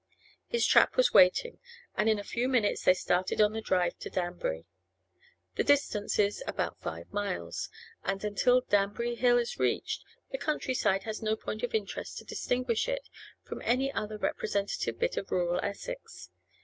[0.47, 1.59] His trap was waiting,
[1.95, 4.65] and in a few minutes they started on the drive to Danbury.
[5.57, 7.69] The distance is about five miles,
[8.03, 12.87] and, until Danbury Hill is reached, the countryside has no point of interest to distinguish
[12.89, 13.07] it
[13.43, 16.31] from any other representative bit of rural Essex.